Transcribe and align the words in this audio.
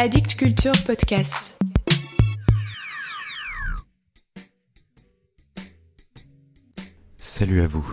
Addict 0.00 0.36
Culture 0.36 0.70
Podcast. 0.86 1.58
Salut 7.16 7.62
à 7.62 7.66
vous. 7.66 7.84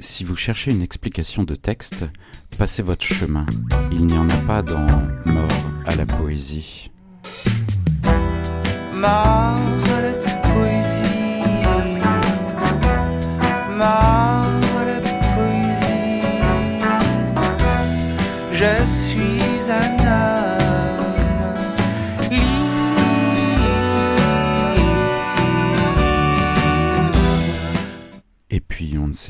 Si 0.00 0.24
vous 0.24 0.34
cherchez 0.34 0.72
une 0.72 0.82
explication 0.82 1.44
de 1.44 1.54
texte, 1.54 2.06
passez 2.58 2.82
votre 2.82 3.04
chemin. 3.04 3.46
Il 3.92 4.06
n'y 4.06 4.18
en 4.18 4.28
a 4.30 4.36
pas 4.38 4.62
dans 4.62 4.84
Mort 5.26 5.70
à 5.86 5.94
la 5.94 6.06
poésie. 6.06 6.90
Mort 8.92 9.06
à 9.06 10.00
la 10.00 10.12
poésie. 10.42 11.04
Mort 13.70 14.50
à 14.80 14.84
la 14.86 15.00
poésie. 15.36 16.24
Je 18.52 18.84
suis 18.84 19.70
un 19.70 20.03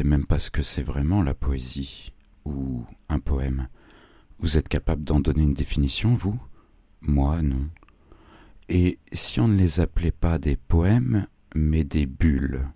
même 0.03 0.27
pas 0.27 0.41
ce 0.41 0.51
que 0.51 0.63
c'est 0.63 0.83
vraiment 0.83 1.23
la 1.23 1.35
poésie 1.35 2.13
ou 2.45 2.85
un 3.09 3.21
poème. 3.21 3.69
Vous 4.39 4.59
êtes 4.59 4.69
capable 4.69 5.05
d'en 5.05 5.21
donner 5.21 5.43
une 5.43 5.55
définition, 5.55 6.15
vous? 6.15 6.41
Moi, 7.01 7.43
non. 7.43 7.69
Et 8.69 8.99
si 9.13 9.41
on 9.41 9.49
ne 9.49 9.57
les 9.59 9.79
appelait 9.81 10.11
pas 10.11 10.39
des 10.39 10.57
poèmes, 10.57 11.27
mais 11.55 11.85
des 11.85 12.07
bulles, 12.07 12.67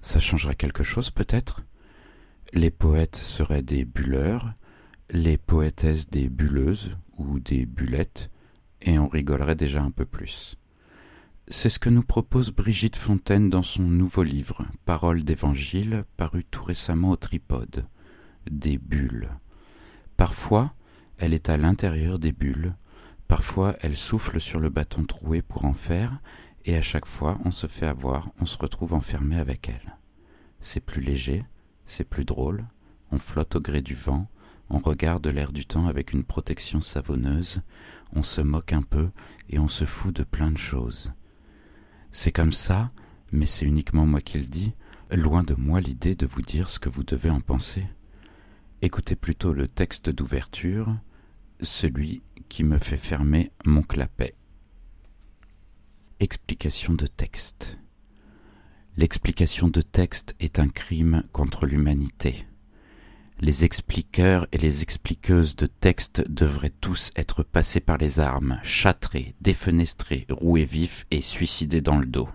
ça 0.00 0.20
changerait 0.20 0.54
quelque 0.54 0.84
chose 0.84 1.10
peut-être? 1.10 1.62
Les 2.54 2.70
poètes 2.70 3.16
seraient 3.16 3.62
des 3.62 3.84
bulleurs, 3.84 4.54
les 5.10 5.36
poétesses 5.36 6.08
des 6.08 6.28
bulleuses 6.28 6.96
ou 7.16 7.40
des 7.40 7.66
bullettes, 7.66 8.30
et 8.80 8.98
on 8.98 9.08
rigolerait 9.08 9.56
déjà 9.56 9.82
un 9.82 9.90
peu 9.90 10.04
plus. 10.04 10.56
C'est 11.50 11.70
ce 11.70 11.78
que 11.78 11.88
nous 11.88 12.02
propose 12.02 12.50
Brigitte 12.50 12.96
Fontaine 12.96 13.48
dans 13.48 13.62
son 13.62 13.82
nouveau 13.82 14.22
livre, 14.22 14.66
Paroles 14.84 15.24
d'Évangile, 15.24 16.04
paru 16.18 16.44
tout 16.44 16.62
récemment 16.62 17.08
au 17.08 17.16
Tripode. 17.16 17.86
Des 18.50 18.76
bulles. 18.76 19.30
Parfois, 20.18 20.74
elle 21.16 21.32
est 21.32 21.48
à 21.48 21.56
l'intérieur 21.56 22.18
des 22.18 22.32
bulles, 22.32 22.74
parfois 23.28 23.76
elle 23.80 23.96
souffle 23.96 24.42
sur 24.42 24.60
le 24.60 24.68
bâton 24.68 25.04
troué 25.04 25.40
pour 25.40 25.64
en 25.64 25.72
faire, 25.72 26.20
et 26.66 26.76
à 26.76 26.82
chaque 26.82 27.06
fois 27.06 27.38
on 27.46 27.50
se 27.50 27.66
fait 27.66 27.86
avoir, 27.86 28.30
on 28.42 28.44
se 28.44 28.58
retrouve 28.58 28.92
enfermé 28.92 29.38
avec 29.38 29.70
elle. 29.70 29.96
C'est 30.60 30.84
plus 30.84 31.00
léger, 31.00 31.46
c'est 31.86 32.04
plus 32.04 32.26
drôle, 32.26 32.66
on 33.10 33.18
flotte 33.18 33.56
au 33.56 33.60
gré 33.60 33.80
du 33.80 33.94
vent, 33.94 34.28
on 34.68 34.80
regarde 34.80 35.26
l'air 35.26 35.52
du 35.52 35.64
temps 35.64 35.86
avec 35.86 36.12
une 36.12 36.24
protection 36.24 36.82
savonneuse, 36.82 37.62
on 38.12 38.22
se 38.22 38.42
moque 38.42 38.74
un 38.74 38.82
peu 38.82 39.08
et 39.48 39.58
on 39.58 39.68
se 39.68 39.86
fout 39.86 40.14
de 40.14 40.24
plein 40.24 40.50
de 40.50 40.58
choses. 40.58 41.10
C'est 42.20 42.32
comme 42.32 42.52
ça, 42.52 42.90
mais 43.30 43.46
c'est 43.46 43.64
uniquement 43.64 44.04
moi 44.04 44.20
qui 44.20 44.38
le 44.38 44.44
dis, 44.44 44.72
loin 45.12 45.44
de 45.44 45.54
moi 45.54 45.80
l'idée 45.80 46.16
de 46.16 46.26
vous 46.26 46.42
dire 46.42 46.68
ce 46.68 46.80
que 46.80 46.88
vous 46.88 47.04
devez 47.04 47.30
en 47.30 47.40
penser. 47.40 47.86
Écoutez 48.82 49.14
plutôt 49.14 49.52
le 49.52 49.68
texte 49.68 50.10
d'ouverture, 50.10 50.98
celui 51.60 52.24
qui 52.48 52.64
me 52.64 52.78
fait 52.78 52.96
fermer 52.96 53.52
mon 53.64 53.84
clapet. 53.84 54.34
Explication 56.18 56.94
de 56.94 57.06
texte. 57.06 57.78
L'explication 58.96 59.68
de 59.68 59.80
texte 59.80 60.34
est 60.40 60.58
un 60.58 60.68
crime 60.68 61.22
contre 61.32 61.66
l'humanité. 61.66 62.44
Les 63.40 63.64
expliqueurs 63.64 64.48
et 64.50 64.58
les 64.58 64.82
expliqueuses 64.82 65.54
de 65.54 65.66
texte 65.66 66.28
devraient 66.28 66.72
tous 66.80 67.12
être 67.14 67.44
passés 67.44 67.78
par 67.78 67.96
les 67.96 68.18
armes, 68.18 68.58
châtrés, 68.64 69.36
défenestrés, 69.40 70.26
roués 70.28 70.64
vifs 70.64 71.06
et 71.12 71.20
suicidés 71.20 71.80
dans 71.80 71.98
le 71.98 72.06
dos. 72.06 72.28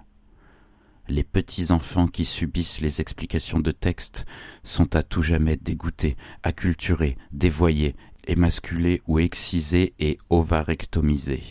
Les 1.10 1.26
petits 1.26 1.72
enfants 1.74 2.08
qui 2.08 2.24
subissent 2.24 2.80
les 2.80 3.02
explications 3.02 3.60
de 3.60 3.72
texte 3.72 4.26
sont 4.64 4.96
à 4.96 5.04
tout 5.04 5.22
jamais 5.22 5.58
dégoûtés, 5.58 6.16
acculturés, 6.42 7.18
dévoyés, 7.34 7.98
émasculés 8.26 9.02
ou 9.06 9.20
excisés 9.20 9.94
et 10.00 10.16
ovarectomisés. 10.30 11.44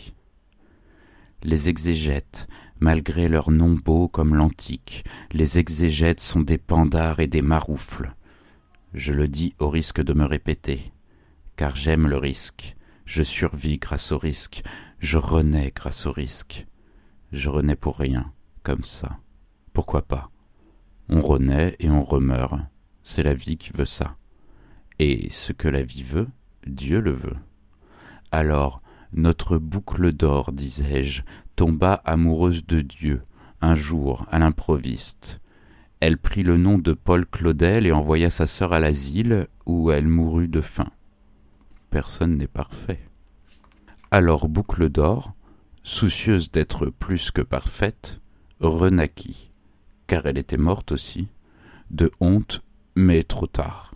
Les 1.43 1.69
exégètes, 1.69 2.47
malgré 2.79 3.29
leurs 3.29 3.51
noms 3.51 3.75
beaux 3.75 4.07
comme 4.07 4.33
l'antique, 4.33 5.03
les 5.31 5.59
exégètes 5.59 6.21
sont 6.21 6.41
des 6.41 6.57
pandards 6.57 7.19
et 7.19 7.27
des 7.27 7.43
maroufles. 7.43 8.15
Je 8.93 9.11
le 9.11 9.27
dis 9.27 9.55
au 9.57 9.69
risque 9.69 10.03
de 10.03 10.13
me 10.13 10.25
répéter, 10.25 10.93
car 11.55 11.75
j'aime 11.75 12.07
le 12.07 12.17
risque, 12.17 12.75
je 13.05 13.23
survis 13.23 13.79
grâce 13.79 14.11
au 14.11 14.19
risque, 14.19 14.61
je 14.99 15.17
renais 15.17 15.71
grâce 15.75 16.05
au 16.05 16.11
risque. 16.11 16.67
Je 17.31 17.49
renais 17.49 17.75
pour 17.75 17.97
rien, 17.97 18.31
comme 18.61 18.83
ça. 18.83 19.17
Pourquoi 19.73 20.03
pas? 20.03 20.29
On 21.09 21.21
renaît 21.21 21.75
et 21.79 21.89
on 21.89 22.03
remeurt, 22.03 22.59
c'est 23.01 23.23
la 23.23 23.33
vie 23.33 23.57
qui 23.57 23.71
veut 23.73 23.85
ça. 23.85 24.15
Et 24.99 25.31
ce 25.31 25.53
que 25.53 25.67
la 25.67 25.81
vie 25.81 26.03
veut, 26.03 26.29
Dieu 26.67 27.01
le 27.01 27.11
veut. 27.11 27.37
Alors, 28.31 28.83
notre 29.11 29.57
boucle 29.57 30.13
d'or, 30.13 30.51
disais-je, 30.51 31.23
tomba 31.55 31.95
amoureuse 32.05 32.63
de 32.67 32.81
Dieu, 32.81 33.23
un 33.59 33.73
jour, 33.73 34.27
à 34.29 34.37
l'improviste. 34.37 35.41
Elle 36.05 36.17
prit 36.17 36.43
le 36.43 36.57
nom 36.57 36.77
de 36.77 36.91
Paul 36.91 37.25
Claudel 37.25 37.87
et 37.87 37.93
envoya 37.93 38.29
sa 38.29 38.45
sœur 38.45 38.73
à 38.73 38.81
l'asile, 38.81 39.47
où 39.65 39.89
elle 39.89 40.09
mourut 40.09 40.49
de 40.49 40.59
faim. 40.59 40.89
Personne 41.91 42.35
n'est 42.35 42.45
parfait. 42.45 42.99
Alors 44.11 44.49
Boucle 44.49 44.89
d'Or, 44.89 45.33
soucieuse 45.81 46.51
d'être 46.51 46.87
plus 46.87 47.31
que 47.31 47.41
parfaite, 47.41 48.19
renaquit, 48.59 49.49
car 50.05 50.25
elle 50.25 50.37
était 50.37 50.57
morte 50.57 50.91
aussi, 50.91 51.29
de 51.89 52.11
honte, 52.19 52.61
mais 52.97 53.23
trop 53.23 53.47
tard. 53.47 53.95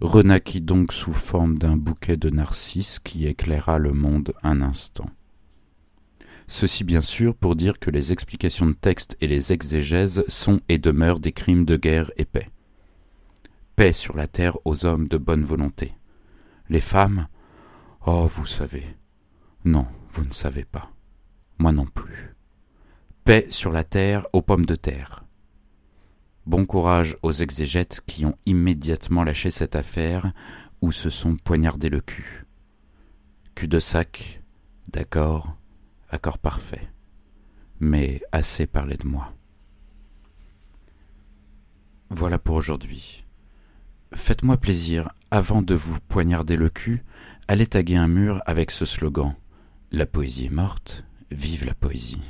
Renaquit 0.00 0.62
donc 0.62 0.92
sous 0.92 1.12
forme 1.12 1.58
d'un 1.58 1.76
bouquet 1.76 2.16
de 2.16 2.28
narcisses 2.28 2.98
qui 2.98 3.24
éclaira 3.24 3.78
le 3.78 3.92
monde 3.92 4.34
un 4.42 4.62
instant. 4.62 5.10
Ceci 6.48 6.84
bien 6.84 7.02
sûr 7.02 7.34
pour 7.34 7.56
dire 7.56 7.78
que 7.78 7.90
les 7.90 8.12
explications 8.12 8.66
de 8.66 8.72
texte 8.72 9.16
et 9.20 9.26
les 9.26 9.52
exégèses 9.52 10.24
sont 10.28 10.60
et 10.68 10.78
demeurent 10.78 11.20
des 11.20 11.32
crimes 11.32 11.64
de 11.64 11.76
guerre 11.76 12.10
et 12.16 12.24
paix. 12.24 12.50
Paix 13.74 13.92
sur 13.92 14.16
la 14.16 14.28
terre 14.28 14.56
aux 14.64 14.86
hommes 14.86 15.08
de 15.08 15.18
bonne 15.18 15.44
volonté. 15.44 15.92
Les 16.68 16.80
femmes 16.80 17.28
Oh, 18.06 18.26
vous 18.26 18.46
savez. 18.46 18.86
Non, 19.64 19.86
vous 20.10 20.24
ne 20.24 20.32
savez 20.32 20.64
pas. 20.64 20.92
Moi 21.58 21.72
non 21.72 21.86
plus. 21.86 22.36
Paix 23.24 23.46
sur 23.50 23.72
la 23.72 23.82
terre 23.82 24.26
aux 24.32 24.42
pommes 24.42 24.66
de 24.66 24.76
terre. 24.76 25.24
Bon 26.46 26.64
courage 26.64 27.16
aux 27.24 27.32
exégètes 27.32 28.00
qui 28.06 28.24
ont 28.24 28.38
immédiatement 28.46 29.24
lâché 29.24 29.50
cette 29.50 29.74
affaire 29.74 30.32
ou 30.80 30.92
se 30.92 31.10
sont 31.10 31.36
poignardés 31.36 31.88
le 31.88 32.00
cul. 32.00 32.46
Cul 33.56 33.66
de 33.66 33.80
sac, 33.80 34.42
d'accord, 34.86 35.56
accord 36.10 36.38
parfait. 36.38 36.88
Mais 37.80 38.22
assez 38.32 38.66
parlé 38.66 38.96
de 38.96 39.06
moi. 39.06 39.32
Voilà 42.10 42.38
pour 42.38 42.56
aujourd'hui. 42.56 43.24
Faites-moi 44.14 44.56
plaisir, 44.56 45.10
avant 45.30 45.62
de 45.62 45.74
vous 45.74 45.98
poignarder 46.08 46.56
le 46.56 46.68
cul, 46.68 47.04
allez 47.48 47.66
taguer 47.66 47.96
un 47.96 48.08
mur 48.08 48.40
avec 48.46 48.70
ce 48.70 48.84
slogan 48.84 49.34
La 49.90 50.06
poésie 50.06 50.46
est 50.46 50.50
morte, 50.50 51.04
vive 51.30 51.66
la 51.66 51.74
poésie. 51.74 52.22